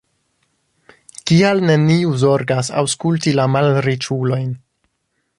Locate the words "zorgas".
2.23-2.71